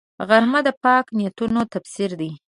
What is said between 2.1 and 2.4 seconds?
دی